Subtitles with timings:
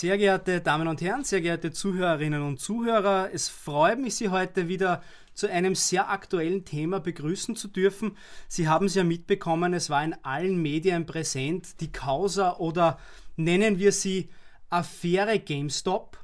[0.00, 4.68] Sehr geehrte Damen und Herren, sehr geehrte Zuhörerinnen und Zuhörer, es freut mich, Sie heute
[4.68, 5.02] wieder
[5.34, 8.16] zu einem sehr aktuellen Thema begrüßen zu dürfen.
[8.46, 13.00] Sie haben es ja mitbekommen, es war in allen Medien präsent, die Causa oder
[13.34, 14.28] nennen wir sie
[14.70, 16.16] Affäre GameStop,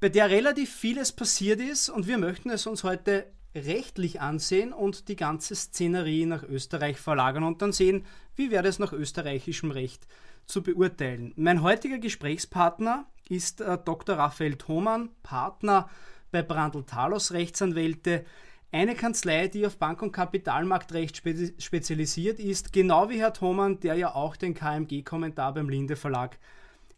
[0.00, 5.06] bei der relativ vieles passiert ist und wir möchten es uns heute rechtlich ansehen und
[5.06, 8.04] die ganze Szenerie nach Österreich verlagern und dann sehen,
[8.34, 10.04] wie wäre es nach österreichischem Recht
[10.52, 11.32] zu beurteilen.
[11.36, 14.16] Mein heutiger Gesprächspartner ist äh, Dr.
[14.16, 15.88] Raphael Thoman, Partner
[16.30, 18.24] bei Brandl Talos Rechtsanwälte,
[18.70, 23.94] eine Kanzlei, die auf Bank- und Kapitalmarktrecht spe spezialisiert ist, genau wie Herr Thoman, der
[23.94, 26.38] ja auch den KMG-Kommentar beim Linde Verlag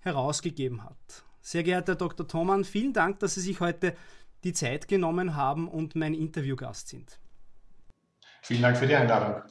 [0.01, 1.25] herausgegeben hat.
[1.41, 2.29] Sehr geehrter Herr Dr.
[2.29, 3.97] Thoman, vielen Dank, dass Sie sich heute
[4.45, 7.19] die Zeit genommen haben und mein Interviewgast sind.
[8.43, 9.43] Vielen Dank für die Einladung.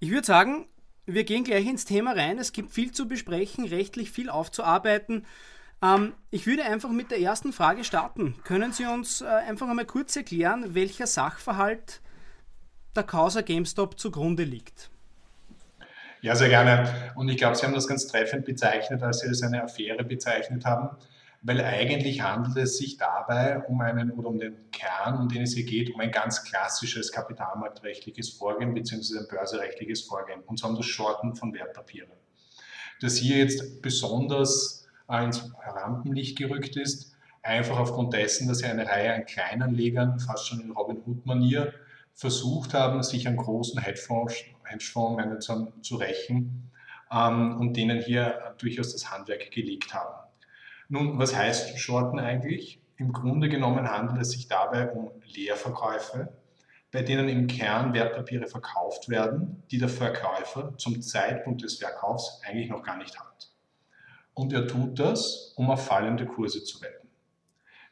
[0.00, 0.66] Ich würde sagen,
[1.06, 2.38] wir gehen gleich ins Thema rein.
[2.38, 5.24] Es gibt viel zu besprechen, rechtlich viel aufzuarbeiten.
[5.82, 8.34] Ähm, ich würde einfach mit der ersten Frage starten.
[8.44, 12.00] Können Sie uns äh, einfach einmal kurz erklären, welcher Sachverhalt
[12.94, 14.90] der Causa GameStop zugrunde liegt?
[16.22, 17.12] Ja, sehr gerne.
[17.14, 20.64] Und ich glaube, Sie haben das ganz treffend bezeichnet, als Sie es eine Affäre bezeichnet
[20.64, 20.96] haben
[21.46, 25.54] weil eigentlich handelt es sich dabei um einen oder um den Kern, um den es
[25.54, 29.20] hier geht, um ein ganz klassisches kapitalmarktrechtliches Vorgehen bzw.
[29.20, 32.10] ein börserechtliches Vorgehen, und zwar um das Shorten von Wertpapieren.
[33.00, 39.14] Das hier jetzt besonders ins Rampenlicht gerückt ist, einfach aufgrund dessen, dass ja eine Reihe
[39.14, 41.72] an Kleinanlegern, fast schon in Robin Hood-Manier,
[42.12, 46.72] versucht haben, sich an großen Hedgefonds-Managern zu rächen
[47.12, 50.25] ähm, und denen hier durchaus das Handwerk gelegt haben.
[50.88, 52.80] Nun, was heißt Shorten eigentlich?
[52.96, 56.32] Im Grunde genommen handelt es sich dabei um Leerverkäufe,
[56.92, 62.70] bei denen im Kern Wertpapiere verkauft werden, die der Verkäufer zum Zeitpunkt des Verkaufs eigentlich
[62.70, 63.50] noch gar nicht hat.
[64.34, 67.08] Und er tut das, um auf fallende Kurse zu wetten.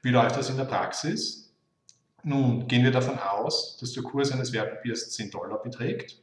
[0.02, 1.52] Wie läuft das in der Praxis?
[2.22, 6.22] Nun gehen wir davon aus, dass der Kurs eines Wertpapiers 10 Dollar beträgt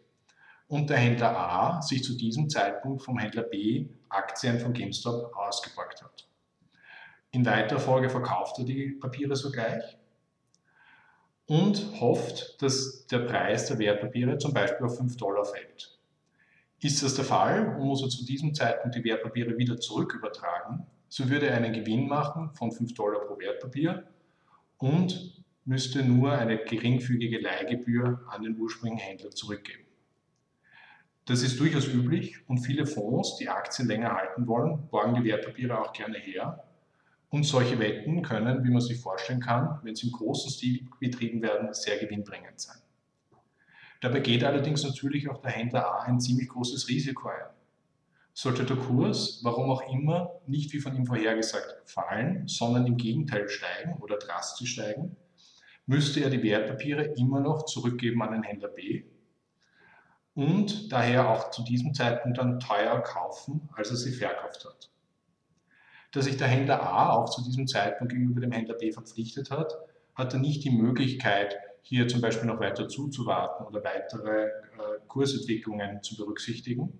[0.67, 6.01] und der Händler A sich zu diesem Zeitpunkt vom Händler B Aktien von GameStop ausgeborgt
[6.01, 6.10] hat.
[7.33, 9.97] In weiterer Folge verkauft er die Papiere sogleich
[11.45, 15.97] und hofft, dass der Preis der Wertpapiere zum Beispiel auf 5 Dollar fällt.
[16.81, 21.29] Ist das der Fall und muss er zu diesem Zeitpunkt die Wertpapiere wieder zurückübertragen, so
[21.29, 24.07] würde er einen Gewinn machen von 5 Dollar pro Wertpapier
[24.77, 29.85] und müsste nur eine geringfügige Leihgebühr an den ursprünglichen Händler zurückgeben.
[31.25, 35.79] Das ist durchaus üblich und viele Fonds, die Aktien länger halten wollen, borgen die Wertpapiere
[35.79, 36.65] auch gerne her
[37.31, 41.41] und solche Wetten können, wie man sich vorstellen kann, wenn sie im großen Stil betrieben
[41.41, 42.77] werden, sehr gewinnbringend sein.
[44.01, 47.45] Dabei geht allerdings natürlich auch der Händler A ein ziemlich großes Risiko ein.
[48.33, 53.47] Sollte der Kurs, warum auch immer, nicht wie von ihm vorhergesagt fallen, sondern im Gegenteil
[53.47, 55.15] steigen oder drastisch steigen,
[55.85, 59.05] müsste er die Wertpapiere immer noch zurückgeben an den Händler B
[60.33, 64.90] und daher auch zu diesem Zeitpunkt dann teuer kaufen, als er sie verkauft hat
[66.11, 69.73] dass sich der Händler A auch zu diesem Zeitpunkt gegenüber dem Händler B verpflichtet hat,
[70.15, 74.49] hat er nicht die Möglichkeit, hier zum Beispiel noch weiter zuzuwarten oder weitere äh,
[75.07, 76.99] Kursentwicklungen zu berücksichtigen,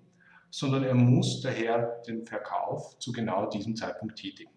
[0.50, 4.50] sondern er muss daher den Verkauf zu genau diesem Zeitpunkt tätigen.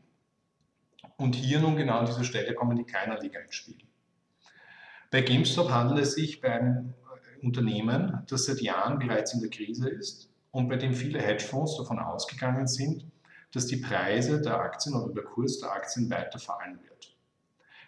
[1.17, 3.77] Und hier nun genau an dieser Stelle kommen die Kleinanleger ins Spiel.
[5.11, 6.93] Bei GameStop handelt es sich bei einem
[7.39, 11.77] äh, Unternehmen, das seit Jahren bereits in der Krise ist und bei dem viele Hedgefonds
[11.77, 13.05] davon ausgegangen sind,
[13.55, 17.15] dass die Preise der Aktien oder der Kurs der Aktien weiter fallen wird.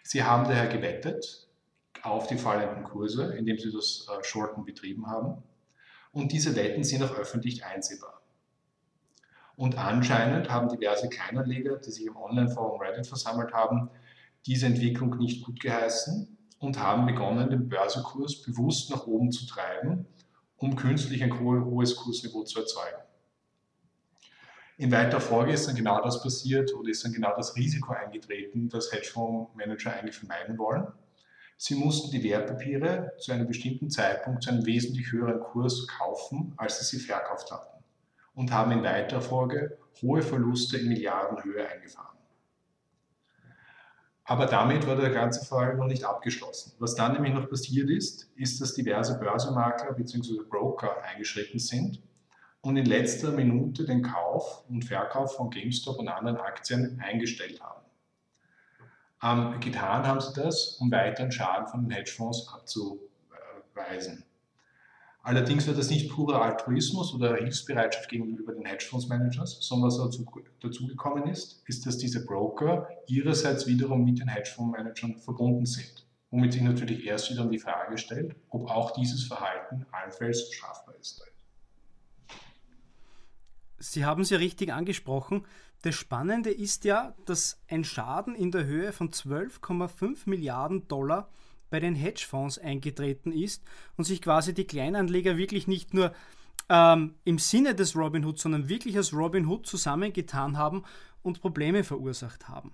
[0.02, 1.46] Sie haben daher gewettet
[2.02, 5.42] auf die fallenden Kurse, indem sie das äh, Shorten betrieben haben.
[6.12, 8.22] Und diese Wetten sind auch öffentlich einsehbar.
[9.56, 13.90] Und anscheinend haben diverse Kleinanleger, die sich im Online-Forum Reddit versammelt haben,
[14.46, 20.06] diese Entwicklung nicht gut geheißen und haben begonnen, den Börsenkurs bewusst nach oben zu treiben,
[20.56, 23.02] um künstlich ein hohes Kursniveau zu erzeugen.
[24.78, 28.68] In weiterer Folge ist dann genau das passiert oder ist dann genau das Risiko eingetreten,
[28.68, 30.86] das Hedgefondsmanager eigentlich vermeiden wollen.
[31.56, 36.78] Sie mussten die Wertpapiere zu einem bestimmten Zeitpunkt zu einem wesentlich höheren Kurs kaufen, als
[36.78, 37.82] sie sie verkauft hatten
[38.36, 42.16] und haben in weiterer Folge hohe Verluste in Milliardenhöhe eingefahren.
[44.22, 46.74] Aber damit war der ganze Fall noch nicht abgeschlossen.
[46.78, 50.44] Was dann nämlich noch passiert ist, ist, dass diverse Börsenmakler bzw.
[50.48, 52.00] Broker eingeschritten sind
[52.68, 57.80] und in letzter Minute den Kauf und Verkauf von GameStop und anderen Aktien eingestellt haben.
[59.22, 64.22] Ähm, getan haben sie das, um weiteren Schaden von den Hedgefonds abzuweisen.
[65.22, 70.26] Allerdings wird das nicht purer Altruismus oder Hilfsbereitschaft gegenüber den Hedgefondsmanagers, sondern was dazu,
[70.60, 76.62] dazugekommen ist, ist, dass diese Broker ihrerseits wiederum mit den Hedgefondsmanagern verbunden sind, womit sich
[76.62, 81.22] natürlich erst wieder die Frage stellt, ob auch dieses Verhalten allenfalls strafbar ist.
[83.78, 85.44] Sie haben es ja richtig angesprochen.
[85.82, 91.28] Das Spannende ist ja, dass ein Schaden in der Höhe von 12,5 Milliarden Dollar
[91.70, 93.62] bei den Hedgefonds eingetreten ist
[93.96, 96.12] und sich quasi die Kleinanleger wirklich nicht nur
[96.68, 100.84] ähm, im Sinne des Robinhood, sondern wirklich als Robinhood zusammengetan haben
[101.22, 102.72] und Probleme verursacht haben.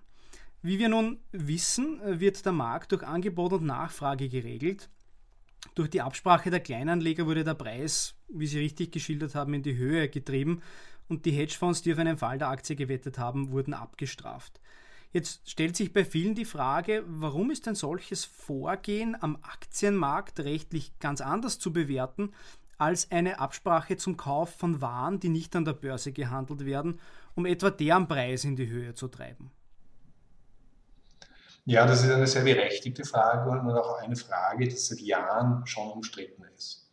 [0.63, 4.89] Wie wir nun wissen, wird der Markt durch Angebot und Nachfrage geregelt.
[5.75, 9.77] Durch die Absprache der Kleinanleger wurde der Preis, wie Sie richtig geschildert haben, in die
[9.77, 10.63] Höhe getrieben
[11.09, 14.61] und die Hedgefonds, die auf einen Fall der Aktie gewettet haben, wurden abgestraft.
[15.13, 20.99] Jetzt stellt sich bei vielen die Frage, warum ist ein solches Vorgehen am Aktienmarkt rechtlich
[20.99, 22.33] ganz anders zu bewerten
[22.79, 27.01] als eine Absprache zum Kauf von Waren, die nicht an der Börse gehandelt werden,
[27.37, 29.53] um etwa deren Preis in die Höhe zu treiben?
[31.67, 35.93] Ja, das ist eine sehr berechtigte Frage und auch eine Frage, die seit Jahren schon
[35.93, 36.84] umstritten ist.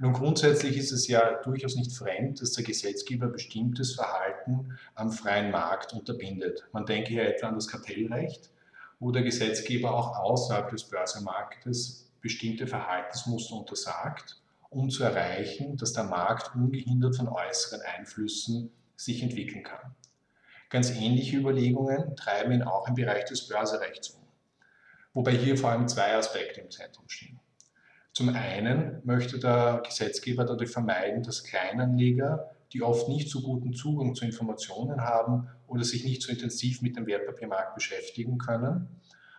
[0.00, 5.50] Nun grundsätzlich ist es ja durchaus nicht fremd, dass der Gesetzgeber bestimmtes Verhalten am freien
[5.52, 6.66] Markt unterbindet.
[6.72, 8.50] Man denke hier etwa an das Kartellrecht,
[8.98, 16.04] wo der Gesetzgeber auch außerhalb des Börsenmarktes bestimmte Verhaltensmuster untersagt, um zu erreichen, dass der
[16.04, 19.94] Markt ungehindert von äußeren Einflüssen sich entwickeln kann.
[20.70, 24.22] Ganz ähnliche Überlegungen treiben ihn auch im Bereich des Börserechts um,
[25.12, 27.38] wobei hier vor allem zwei Aspekte im Zentrum stehen.
[28.14, 34.14] Zum einen möchte der Gesetzgeber dadurch vermeiden, dass Kleinanleger, die oft nicht so guten Zugang
[34.14, 38.86] zu Informationen haben oder sich nicht so intensiv mit dem Wertpapiermarkt beschäftigen können,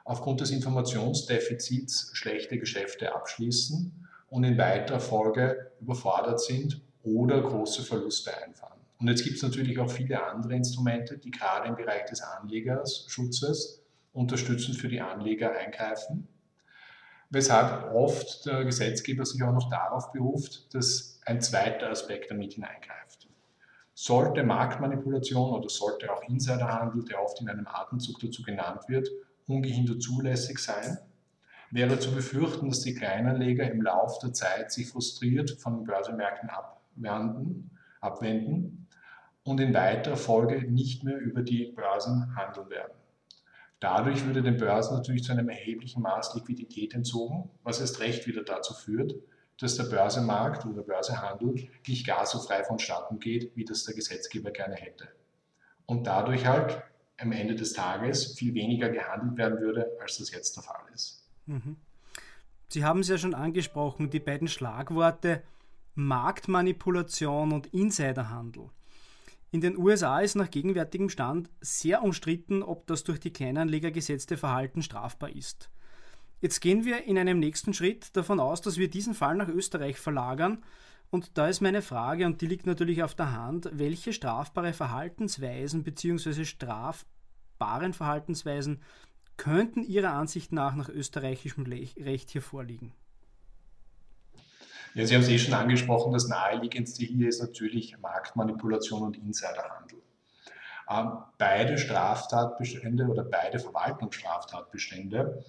[0.03, 8.37] aufgrund des Informationsdefizits schlechte Geschäfte abschließen und in weiterer Folge überfordert sind oder große Verluste
[8.43, 8.81] einfahren.
[8.99, 13.81] Und jetzt gibt es natürlich auch viele andere Instrumente, die gerade im Bereich des Anlegerschutzes
[14.11, 16.27] unterstützend für die Anleger eingreifen
[17.29, 23.27] weshalb oft der Gesetzgeber sich auch noch darauf beruft, dass ein zweiter Aspekt damit hineingreift.
[23.93, 29.09] Sollte Marktmanipulation oder sollte auch Insiderhandel, der oft in einem Atemzug dazu genannt wird,
[29.47, 30.97] ungehindert zulässig sein,
[31.71, 36.49] wäre zu befürchten, dass die Kleinanleger im Laufe der Zeit sich frustriert von den Börsenmärkten
[36.49, 38.87] abwenden, abwenden
[39.43, 42.93] und in weiterer Folge nicht mehr über die Börsen handeln werden.
[43.79, 48.43] Dadurch würde den Börsen natürlich zu einem erheblichen Maß Liquidität entzogen, was erst recht wieder
[48.43, 49.15] dazu führt,
[49.59, 53.95] dass der Börsenmarkt oder der Börsehandel nicht gar so frei vonstatten geht, wie das der
[53.95, 55.07] Gesetzgeber gerne hätte.
[55.85, 56.81] Und dadurch halt
[57.17, 61.29] am Ende des Tages viel weniger gehandelt werden würde, als das jetzt der Fall ist.
[61.45, 61.77] Mhm.
[62.67, 65.43] Sie haben es ja schon angesprochen, die beiden Schlagworte
[65.93, 68.69] Marktmanipulation und Insiderhandel.
[69.55, 74.35] In den USA ist nach gegenwärtigem Stand sehr umstritten, ob das durch die Kleinanleger gesetzte
[74.35, 75.69] Verhalten strafbar ist.
[76.41, 79.97] Jetzt gehen wir in einem nächsten Schritt davon aus, dass wir diesen Fall nach Österreich
[79.97, 80.61] verlagern.
[81.09, 85.83] Und da ist meine Frage, und die liegt natürlich auf der Hand, welche strafbare Verhaltensweisen
[85.83, 86.43] bzw.
[86.43, 88.81] strafbaren Verhaltensweisen
[89.37, 92.91] könnten Ihrer Ansicht nach nach österreichischem Recht hier vorliegen?
[94.95, 100.01] Ja, Sie haben es eh schon angesprochen, das naheliegendste hier ist natürlich Marktmanipulation und Insiderhandel.
[100.89, 105.43] Ähm, beide Straftatbestände oder beide Verwaltungsstraftatbestände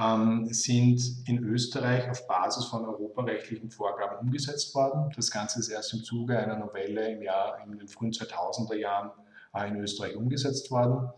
[0.00, 5.12] ähm, sind in Österreich auf Basis von europarechtlichen Vorgaben umgesetzt worden.
[5.16, 9.10] Das Ganze ist erst im Zuge einer Novelle im Jahr, in den frühen 2000er Jahren
[9.56, 11.10] äh, in Österreich umgesetzt worden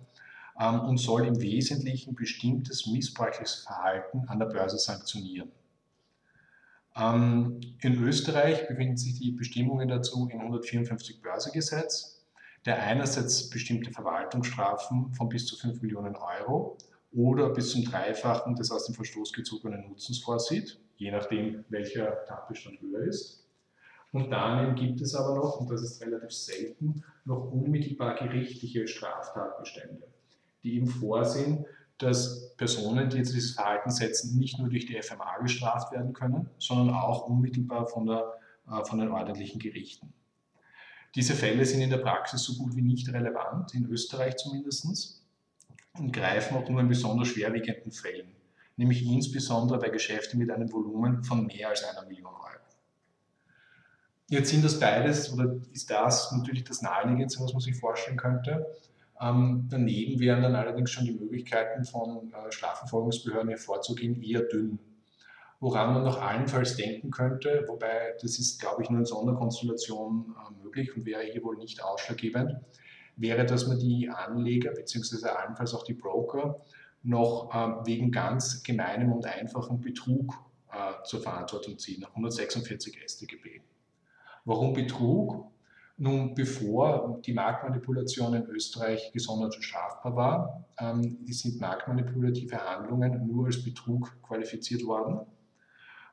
[0.58, 5.52] ähm, und soll im Wesentlichen bestimmtes missbräuchliches Verhalten an der Börse sanktionieren.
[6.96, 12.24] Ähm, in Österreich befinden sich die Bestimmungen dazu in 154 Börsegesetz,
[12.64, 16.78] der einerseits bestimmte Verwaltungsstrafen von bis zu 5 Millionen Euro
[17.12, 22.80] oder bis zum Dreifachen des aus dem Verstoß gezogenen Nutzens vorsieht, je nachdem, welcher Tatbestand
[22.80, 23.46] höher ist.
[24.12, 30.06] Und daneben gibt es aber noch, und das ist relativ selten, noch unmittelbar gerichtliche Straftatbestände,
[30.62, 31.66] die eben vorsehen,
[31.98, 36.50] dass Personen, die jetzt dieses Verhalten setzen, nicht nur durch die FMA gestraft werden können,
[36.58, 38.34] sondern auch unmittelbar von, der,
[38.70, 40.12] äh, von den ordentlichen Gerichten.
[41.14, 45.22] Diese Fälle sind in der Praxis so gut wie nicht relevant, in Österreich zumindest,
[45.94, 48.28] und greifen auch nur in besonders schwerwiegenden Fällen,
[48.76, 52.46] nämlich insbesondere bei Geschäften mit einem Volumen von mehr als einer Million Euro.
[54.28, 58.66] Jetzt sind das beides, oder ist das natürlich das Naheliegendste, was man sich vorstellen könnte.
[59.20, 64.78] Ähm, daneben wären dann allerdings schon die Möglichkeiten von äh, Strafverfolgungsbehörden hervorzugehen eher dünn.
[65.58, 70.62] Woran man noch allenfalls denken könnte, wobei das ist, glaube ich, nur in Sonderkonstellationen äh,
[70.62, 72.56] möglich und wäre hier wohl nicht ausschlaggebend,
[73.16, 75.28] wäre, dass man die Anleger bzw.
[75.28, 76.60] allenfalls auch die Broker
[77.02, 80.34] noch äh, wegen ganz gemeinem und einfachem Betrug
[80.70, 83.60] äh, zur Verantwortung ziehen, nach 146 StGB.
[84.44, 85.50] Warum Betrug?
[85.98, 93.64] Nun, bevor die Marktmanipulation in Österreich gesondert strafbar war, ähm, sind marktmanipulative Handlungen nur als
[93.64, 95.20] Betrug qualifiziert worden.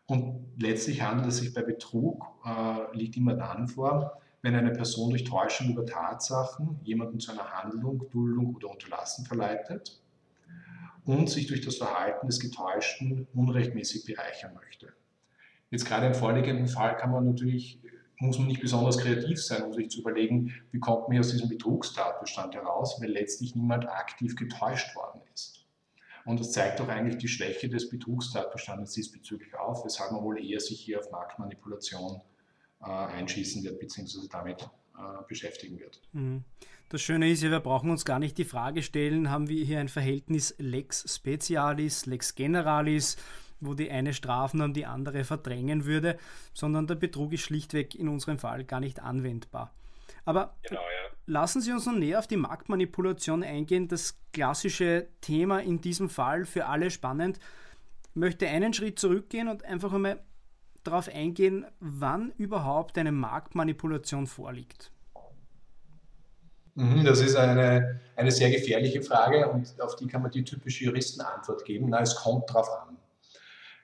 [0.06, 5.10] Und letztlich handelt es sich bei Betrug, äh, liegt immer dann vor, wenn eine Person
[5.10, 10.02] durch Täuschung über Tatsachen jemanden zu einer Handlung, Duldung oder Unterlassen verleitet
[11.06, 14.94] und sich durch das Verhalten des Getäuschten unrechtmäßig bereichern möchte.
[15.72, 17.80] Jetzt gerade im vorliegenden Fall kann man natürlich,
[18.20, 21.50] muss man nicht besonders kreativ sein, um sich zu überlegen, wie kommt man aus diesem
[21.50, 25.66] Betrugstatbestand heraus, weil letztlich niemand aktiv getäuscht worden ist.
[26.26, 30.60] Und das zeigt doch eigentlich die Schwäche des Betrugstatbestandes diesbezüglich auf, weshalb man wohl eher
[30.60, 32.22] sich hier auf Marktmanipulation
[32.82, 34.62] äh, einschießen wird, beziehungsweise damit
[34.98, 36.02] äh, beschäftigen wird.
[36.14, 36.44] Mhm.
[36.90, 39.80] Das Schöne ist ja, wir brauchen uns gar nicht die Frage stellen, haben wir hier
[39.80, 43.18] ein Verhältnis Lex Specialis, Lex Generalis,
[43.66, 46.18] wo die eine strafen und die andere verdrängen würde,
[46.54, 49.72] sondern der Betrug ist schlichtweg in unserem Fall gar nicht anwendbar.
[50.26, 51.16] Aber genau, ja.
[51.26, 53.88] lassen Sie uns noch näher auf die Marktmanipulation eingehen.
[53.88, 57.40] Das klassische Thema in diesem Fall für alle spannend.
[58.12, 60.20] Ich möchte einen Schritt zurückgehen und einfach einmal
[60.84, 64.92] darauf eingehen, wann überhaupt eine Marktmanipulation vorliegt.
[66.76, 70.86] Mhm, das ist eine, eine sehr gefährliche Frage und auf die kann man die typische
[70.86, 71.88] Juristenantwort geben.
[71.90, 72.98] Na, es kommt drauf an.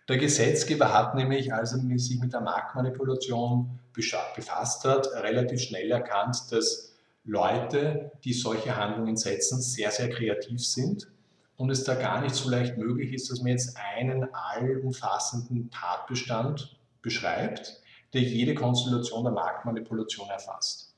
[0.09, 6.51] Der Gesetzgeber hat nämlich, als er sich mit der Marktmanipulation befasst hat, relativ schnell erkannt,
[6.51, 11.11] dass Leute, die solche Handlungen setzen, sehr, sehr kreativ sind
[11.57, 16.79] und es da gar nicht so leicht möglich ist, dass man jetzt einen allumfassenden Tatbestand
[17.03, 17.79] beschreibt,
[18.13, 20.95] der jede Konstellation der Marktmanipulation erfasst.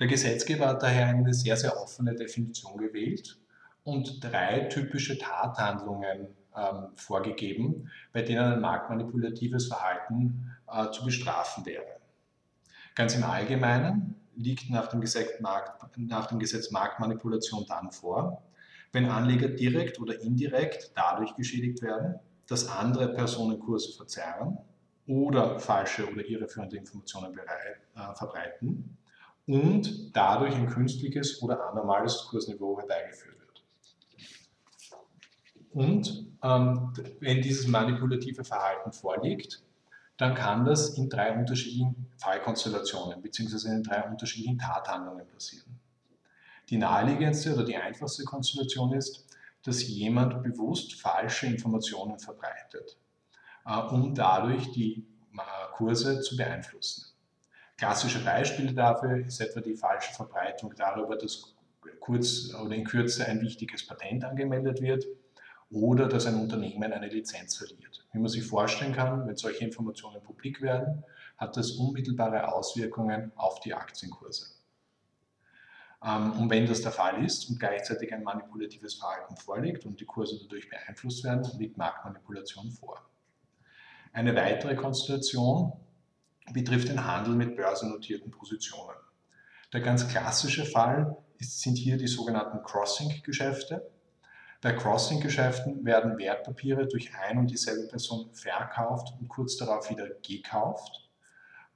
[0.00, 3.38] Der Gesetzgeber hat daher eine sehr, sehr offene Definition gewählt
[3.84, 12.00] und drei typische Tathandlungen ähm, vorgegeben, bei denen ein marktmanipulatives Verhalten äh, zu bestrafen wäre.
[12.94, 18.42] Ganz im Allgemeinen liegt nach dem, Gesetz, Markt, nach dem Gesetz Marktmanipulation dann vor,
[18.92, 24.58] wenn Anleger direkt oder indirekt dadurch geschädigt werden, dass andere Personen Kurse verzerren
[25.06, 28.96] oder falsche oder irreführende Informationen bereit, äh, verbreiten
[29.46, 33.33] und dadurch ein künstliches oder anormales Kursniveau herbeigeführt.
[35.74, 39.62] Und ähm, wenn dieses manipulative Verhalten vorliegt,
[40.16, 43.68] dann kann das in drei unterschiedlichen Fallkonstellationen bzw.
[43.68, 45.80] in drei unterschiedlichen Tathandlungen passieren.
[46.70, 49.26] Die naheliegendste oder die einfachste Konstellation ist,
[49.64, 52.96] dass jemand bewusst falsche Informationen verbreitet
[53.66, 55.04] äh, um dadurch die
[55.34, 57.06] äh, Kurse zu beeinflussen.
[57.76, 61.54] Klassische Beispiele dafür ist etwa die falsche Verbreitung darüber, dass
[61.98, 65.04] kurz oder in Kürze ein wichtiges Patent angemeldet wird
[65.74, 68.06] oder dass ein Unternehmen eine Lizenz verliert.
[68.12, 71.02] Wie man sich vorstellen kann, wenn solche Informationen publik werden,
[71.36, 74.46] hat das unmittelbare Auswirkungen auf die Aktienkurse.
[76.04, 80.04] Ähm, und wenn das der Fall ist und gleichzeitig ein manipulatives Verhalten vorliegt und die
[80.04, 83.04] Kurse dadurch beeinflusst werden, liegt Marktmanipulation vor.
[84.12, 85.72] Eine weitere Konstellation
[86.52, 88.96] betrifft den Handel mit börsennotierten Positionen.
[89.72, 93.90] Der ganz klassische Fall ist, sind hier die sogenannten Crossing-Geschäfte.
[94.64, 101.10] Bei Crossing-Geschäften werden Wertpapiere durch ein und dieselbe Person verkauft und kurz darauf wieder gekauft,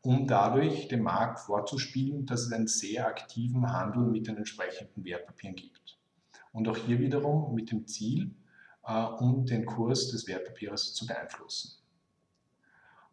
[0.01, 5.55] um dadurch dem Markt vorzuspielen, dass es einen sehr aktiven Handel mit den entsprechenden Wertpapieren
[5.55, 5.99] gibt.
[6.51, 8.35] Und auch hier wiederum mit dem Ziel,
[8.87, 11.73] äh, um den Kurs des Wertpapiers zu beeinflussen.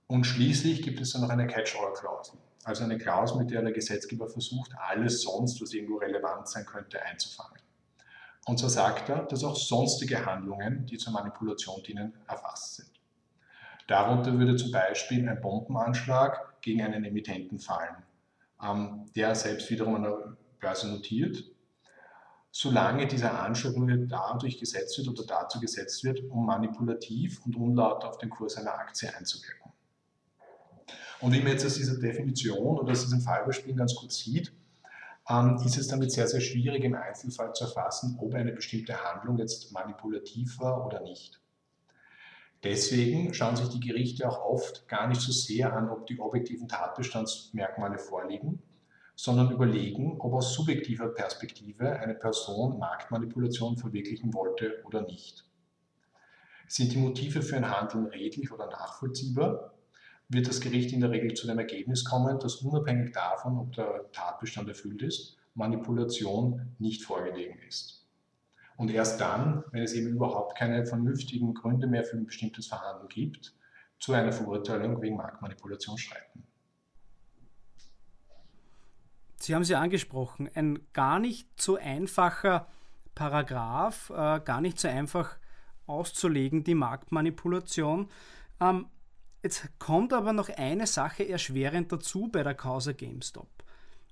[0.07, 4.29] Und schließlich gibt es dann noch eine Catch-all-Klausel, also eine Klausel, mit der der Gesetzgeber
[4.29, 7.64] versucht, alles sonst, was irgendwo relevant sein könnte, einzufangen.
[8.45, 12.91] Und so sagt er, dass auch sonstige Handlungen, die zur Manipulation dienen, erfasst sind.
[13.87, 18.03] Darunter würde zum Beispiel ein Bombenanschlag gegen einen Emittenten fallen,
[18.63, 21.43] ähm, der selbst wiederum an der Börse notiert,
[22.51, 28.03] solange dieser Anschlag nur dadurch gesetzt wird oder dazu gesetzt wird, um manipulativ und unlaut
[28.05, 29.71] auf den Kurs einer Aktie einzuwirken.
[31.19, 34.51] Und wie man jetzt aus dieser Definition oder aus diesem Fallbeispiel ganz gut sieht,
[35.29, 39.37] ähm, ist es damit sehr, sehr schwierig im Einzelfall zu erfassen, ob eine bestimmte Handlung
[39.37, 41.41] jetzt manipulativ war oder nicht.
[42.63, 46.67] Deswegen schauen sich die Gerichte auch oft gar nicht so sehr an, ob die objektiven
[46.67, 48.61] Tatbestandsmerkmale vorliegen,
[49.15, 55.45] sondern überlegen, ob aus subjektiver Perspektive eine Person Marktmanipulation verwirklichen wollte oder nicht.
[56.67, 59.74] Sind die Motive für ein Handeln redlich oder nachvollziehbar?
[60.29, 64.11] Wird das Gericht in der Regel zu dem Ergebnis kommen, dass unabhängig davon, ob der
[64.11, 68.05] Tatbestand erfüllt ist, Manipulation nicht vorgelegen ist.
[68.77, 73.07] Und erst dann, wenn es eben überhaupt keine vernünftigen Gründe mehr für ein bestimmtes Verhandeln
[73.07, 73.55] gibt,
[73.99, 76.43] zu einer Verurteilung wegen Marktmanipulation schreiten.
[79.37, 82.67] Sie haben sie angesprochen, ein gar nicht so einfacher
[83.13, 85.37] Paragraph, äh, gar nicht so einfach
[85.87, 88.09] auszulegen, die Marktmanipulation.
[88.59, 88.87] Ähm,
[89.45, 93.47] jetzt kommt aber noch eine Sache erschwerend dazu bei der Causa GameStop.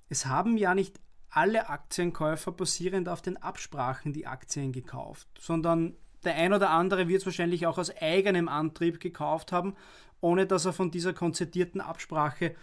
[0.08, 6.36] Es haben ja nicht alle Aktienkäufer basierend auf den Absprachen die Aktien gekauft, sondern der
[6.36, 9.74] ein oder andere wird es wahrscheinlich auch aus eigenem Antrieb gekauft haben,
[10.20, 12.54] ohne dass er von dieser konzertierten Absprache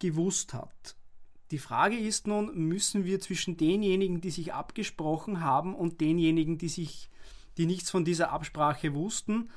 [0.00, 0.96] gewusst hat.
[1.52, 6.68] Die Frage ist nun, müssen wir zwischen denjenigen, die sich abgesprochen haben und denjenigen, die
[6.68, 7.08] sich
[7.58, 9.50] die nichts von dieser Absprache wussten,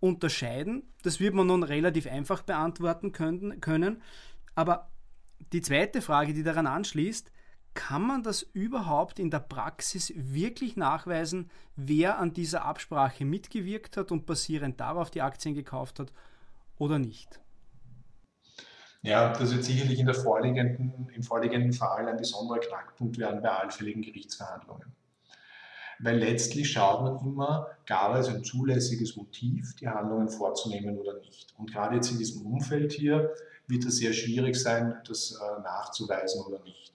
[0.00, 0.92] unterscheiden?
[1.02, 4.02] Das wird man nun relativ einfach beantworten können, können.
[4.54, 4.90] Aber
[5.52, 7.30] die zweite Frage, die daran anschließt,
[7.74, 14.10] kann man das überhaupt in der Praxis wirklich nachweisen, wer an dieser Absprache mitgewirkt hat
[14.10, 16.12] und basierend darauf die Aktien gekauft hat
[16.78, 17.40] oder nicht?
[19.02, 23.48] Ja, das wird sicherlich in der vorliegenden, im vorliegenden Fall ein besonderer Knackpunkt werden bei
[23.48, 24.92] allfälligen Gerichtsverhandlungen.
[26.02, 31.54] Weil letztlich schaut man immer, gab es ein zulässiges Motiv, die Handlungen vorzunehmen oder nicht.
[31.58, 33.34] Und gerade jetzt in diesem Umfeld hier
[33.66, 36.90] wird es sehr schwierig sein, das äh, nachzuweisen oder nicht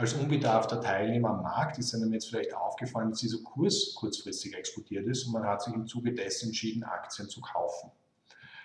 [0.00, 5.06] als unbedarfter Teilnehmer am Markt ist einem jetzt vielleicht aufgefallen, dass dieser Kurs kurzfristig explodiert
[5.06, 7.90] ist und man hat sich im Zuge dessen entschieden, Aktien zu kaufen.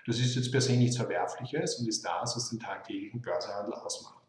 [0.05, 4.23] Das ist jetzt per se nichts Verwerfliches und ist das, was den tagtäglichen Börsenhandel ausmacht.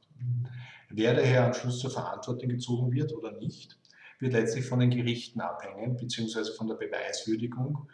[0.89, 3.79] Wer daher am Schluss zur Verantwortung gezogen wird oder nicht,
[4.19, 7.89] wird letztlich von den Gerichten abhängen, beziehungsweise von der Beweiswürdigung,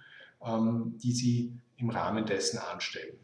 [0.45, 3.19] ähm, die sie im Rahmen dessen anstellen.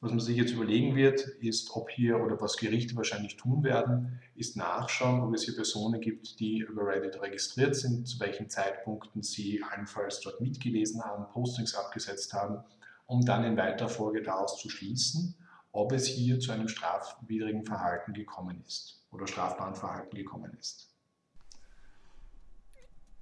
[0.00, 4.20] Was man sich jetzt überlegen wird, ist, ob hier oder was Gerichte wahrscheinlich tun werden,
[4.34, 9.22] ist nachschauen, ob es hier Personen gibt, die über Reddit registriert sind, zu welchen Zeitpunkten
[9.22, 12.62] sie allenfalls dort mitgelesen haben, Postings abgesetzt haben,
[13.06, 15.34] um dann in weiterer Folge daraus zu schließen,
[15.72, 20.95] ob es hier zu einem strafwidrigen Verhalten gekommen ist oder strafbaren Verhalten gekommen ist.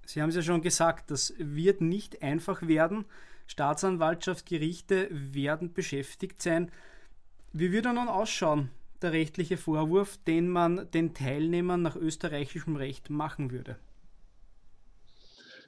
[0.06, 3.04] Sie haben es ja schon gesagt, das wird nicht einfach werden.
[3.46, 6.70] Staatsanwaltschaft, Gerichte werden beschäftigt sein.
[7.52, 8.70] Wie würde nun ausschauen,
[9.02, 13.76] der rechtliche Vorwurf, den man den Teilnehmern nach österreichischem Recht machen würde?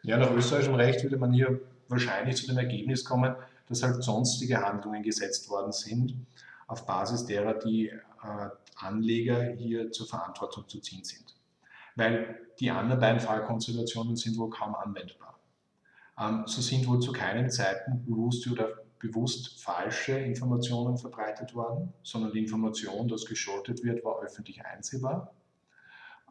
[0.02, 3.34] Ja, nach österreichischem Recht würde man hier wahrscheinlich zu dem Ergebnis kommen,
[3.68, 6.14] dass halt sonstige Handlungen gesetzt worden sind,
[6.66, 8.00] auf Basis derer die äh,
[8.76, 11.35] Anleger hier zur Verantwortung zu ziehen sind.
[11.96, 15.38] Weil die anderen beiden Fallkonstellationen sind wohl kaum anwendbar.
[16.18, 22.32] Ähm, so sind wohl zu keinem Zeitpunkt bewusste oder bewusst falsche Informationen verbreitet worden, sondern
[22.32, 25.34] die Information, dass geschortet wird, war öffentlich einsehbar.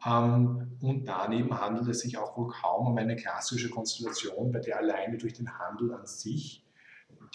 [0.04, 4.78] Ähm, und daneben handelt es sich auch wohl kaum um eine klassische Konstellation, bei der
[4.78, 6.65] alleine durch den Handel an sich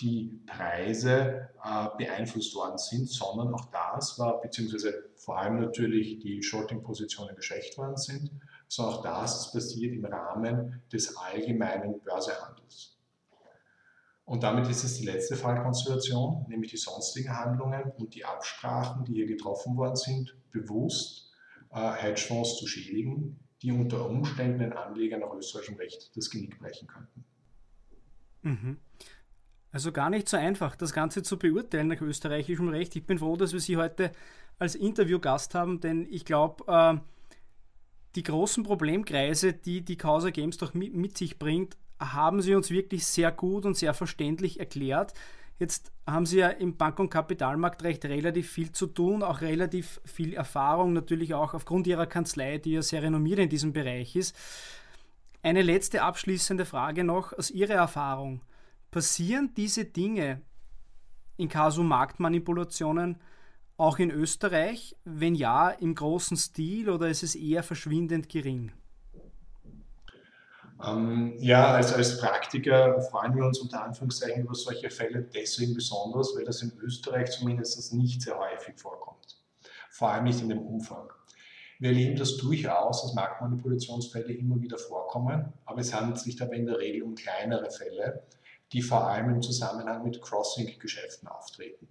[0.01, 6.41] die Preise äh, beeinflusst worden sind, sondern auch das war, beziehungsweise vor allem natürlich die
[6.41, 8.31] Shorting-Positionen geschwächt worden sind,
[8.67, 12.97] sondern auch das passiert im Rahmen des allgemeinen Börsehandels.
[14.25, 19.13] Und damit ist es die letzte Fallkonstellation, nämlich die sonstigen Handlungen und die Absprachen, die
[19.13, 21.31] hier getroffen worden sind, bewusst
[21.71, 26.87] äh, Hedgefonds zu schädigen, die unter Umständen den Anlegern nach österreichischem Recht das Genick brechen
[26.87, 27.25] könnten.
[28.43, 28.77] Mhm.
[29.71, 32.95] Also gar nicht so einfach, das Ganze zu beurteilen nach österreichischem Recht.
[32.95, 34.11] Ich bin froh, dass wir Sie heute
[34.59, 36.97] als Interviewgast haben, denn ich glaube, äh,
[38.15, 42.69] die großen Problemkreise, die die Causa Games doch mit, mit sich bringt, haben sie uns
[42.69, 45.13] wirklich sehr gut und sehr verständlich erklärt.
[45.59, 50.33] Jetzt haben Sie ja im Bank- und Kapitalmarktrecht relativ viel zu tun, auch relativ viel
[50.33, 54.35] Erfahrung, natürlich auch aufgrund Ihrer Kanzlei, die ja sehr renommiert in diesem Bereich ist.
[55.43, 58.41] Eine letzte abschließende Frage noch aus Ihrer Erfahrung.
[58.91, 60.41] Passieren diese Dinge
[61.37, 63.21] in Kasu Marktmanipulationen
[63.77, 64.97] auch in Österreich?
[65.05, 68.73] Wenn ja, im großen Stil oder ist es eher verschwindend gering?
[70.85, 76.35] Ähm, ja, als, als Praktiker freuen wir uns unter Anführungszeichen über solche Fälle deswegen besonders,
[76.35, 79.37] weil das in Österreich zumindest nicht sehr häufig vorkommt.
[79.89, 81.07] Vor allem nicht in dem Umfang.
[81.79, 86.65] Wir erleben das durchaus, dass Marktmanipulationsfälle immer wieder vorkommen, aber es handelt sich dabei in
[86.65, 88.23] der Regel um kleinere Fälle,
[88.73, 91.87] die vor allem im Zusammenhang mit Crossing-Geschäften auftreten.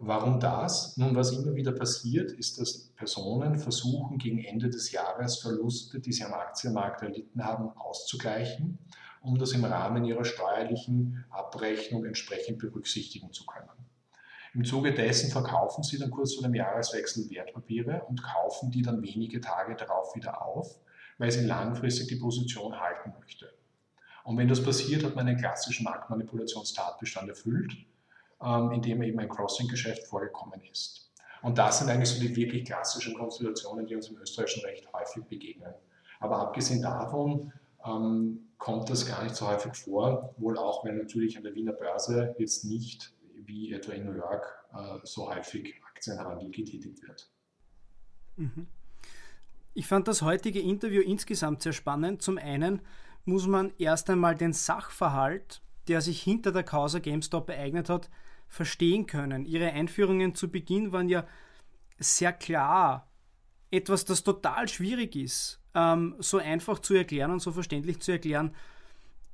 [0.00, 0.96] Warum das?
[0.96, 6.12] Nun, was immer wieder passiert, ist, dass Personen versuchen, gegen Ende des Jahres Verluste, die
[6.12, 8.78] sie am Aktienmarkt erlitten haben, auszugleichen
[9.20, 13.68] um das im Rahmen ihrer steuerlichen Abrechnung entsprechend berücksichtigen zu können.
[14.54, 19.02] Im Zuge dessen verkaufen sie dann kurz vor dem Jahreswechsel Wertpapiere und kaufen die dann
[19.02, 20.80] wenige Tage darauf wieder auf,
[21.18, 23.52] weil sie langfristig die Position halten möchte.
[24.28, 27.72] Und wenn das passiert, hat man einen klassischen Marktmanipulationstatbestand erfüllt,
[28.44, 31.10] ähm, in eben ein Crossing-Geschäft vorgekommen ist.
[31.40, 35.24] Und das sind eigentlich so die wirklich klassischen Konstellationen, die uns im österreichischen Recht häufig
[35.24, 35.72] begegnen.
[36.20, 37.54] Aber abgesehen davon
[37.86, 41.72] ähm, kommt das gar nicht so häufig vor, wohl auch wenn natürlich an der Wiener
[41.72, 47.30] Börse jetzt nicht wie etwa in New York äh, so häufig Aktienhandel getätigt wird.
[48.36, 48.66] Mhm.
[49.72, 52.20] Ich fand das heutige Interview insgesamt sehr spannend.
[52.20, 52.82] Zum einen
[53.28, 58.08] muss man erst einmal den Sachverhalt, der sich hinter der Causa GameStop ereignet hat,
[58.48, 59.44] verstehen können.
[59.44, 61.26] Ihre Einführungen zu Beginn waren ja
[61.98, 63.06] sehr klar.
[63.70, 68.54] Etwas, das total schwierig ist, ähm, so einfach zu erklären und so verständlich zu erklären,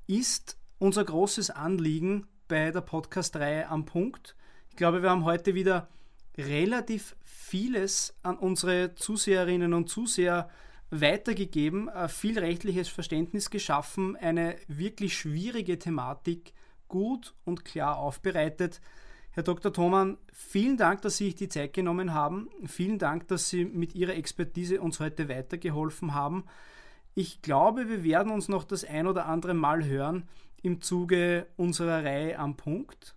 [0.08, 4.34] ist unser großes Anliegen bei der Podcast-Reihe am Punkt.
[4.70, 5.88] Ich glaube, wir haben heute wieder
[6.36, 10.50] relativ vieles an unsere Zuseherinnen und Zuseher
[11.00, 16.52] weitergegeben, viel rechtliches Verständnis geschaffen, eine wirklich schwierige Thematik
[16.88, 18.80] gut und klar aufbereitet.
[19.30, 19.72] Herr Dr.
[19.72, 22.48] Thoman, vielen Dank, dass Sie sich die Zeit genommen haben.
[22.66, 26.44] Vielen Dank, dass Sie mit Ihrer Expertise uns heute weitergeholfen haben.
[27.16, 30.28] Ich glaube, wir werden uns noch das ein oder andere Mal hören
[30.62, 33.16] im Zuge unserer Reihe am Punkt.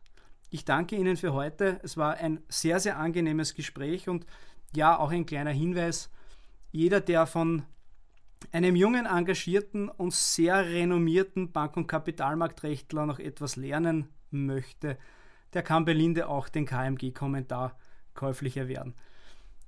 [0.50, 1.80] Ich danke Ihnen für heute.
[1.84, 4.26] Es war ein sehr, sehr angenehmes Gespräch und
[4.76, 6.10] ja, auch ein kleiner Hinweis.
[6.78, 7.64] Jeder, der von
[8.52, 15.00] einem jungen, engagierten und sehr renommierten Bank- und Kapitalmarktrechtler noch etwas lernen möchte,
[15.54, 17.76] der kann bei Linde auch den KMG-Kommentar
[18.14, 18.94] käuflicher werden.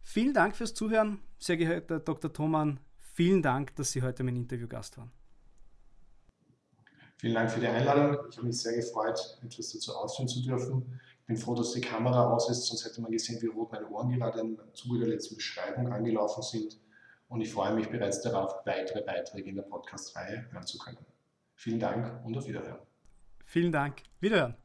[0.04, 2.32] Vielen Dank fürs Zuhören, sehr geehrter Dr.
[2.32, 2.80] Thoman.
[3.00, 5.12] Vielen Dank, dass Sie heute mein Interviewgast waren.
[7.18, 8.20] Vielen Dank für die Einladung.
[8.30, 11.00] Ich habe mich sehr gefreut, etwas dazu ausführen zu dürfen.
[11.22, 13.90] Ich bin froh, dass die Kamera aus ist, sonst hätte man gesehen, wie rot meine
[13.90, 16.78] Ohren gerade im Zuge der letzten Beschreibung angelaufen sind.
[17.30, 20.98] Und ich freue mich bereits darauf, weitere Beiträge in der Podcast-Reihe hören zu können.
[21.56, 22.80] Vielen Dank und auf Wiederhören.
[23.46, 24.02] Vielen Dank.
[24.20, 24.56] Wiederhören.